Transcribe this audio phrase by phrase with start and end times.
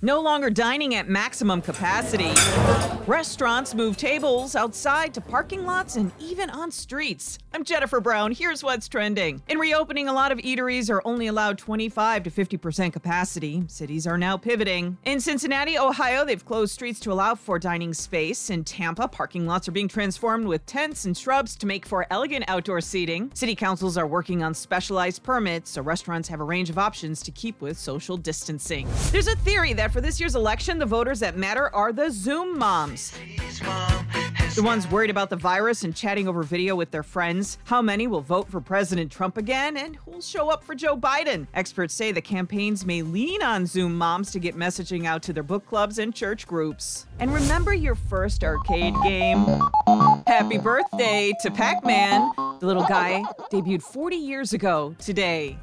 [0.00, 2.30] No longer dining at maximum capacity.
[3.08, 7.38] Restaurants move tables outside to parking lots and even on streets.
[7.52, 8.30] I'm Jennifer Brown.
[8.30, 9.42] Here's what's trending.
[9.48, 13.64] In reopening, a lot of eateries are only allowed 25 to 50% capacity.
[13.66, 14.98] Cities are now pivoting.
[15.04, 18.50] In Cincinnati, Ohio, they've closed streets to allow for dining space.
[18.50, 22.44] In Tampa, parking lots are being transformed with tents and shrubs to make for elegant
[22.46, 23.32] outdoor seating.
[23.34, 27.32] City councils are working on specialized permits, so restaurants have a range of options to
[27.32, 28.86] keep with social distancing.
[29.10, 32.58] There's a theory that for this year's election, the voters that matter are the Zoom
[32.58, 33.12] moms.
[34.54, 37.58] The ones worried about the virus and chatting over video with their friends.
[37.64, 39.76] How many will vote for President Trump again?
[39.76, 41.46] And who'll show up for Joe Biden?
[41.54, 45.42] Experts say the campaigns may lean on Zoom moms to get messaging out to their
[45.42, 47.06] book clubs and church groups.
[47.20, 49.46] And remember your first arcade game?
[50.26, 52.32] Happy birthday to Pac Man!
[52.36, 55.56] The little guy debuted 40 years ago today.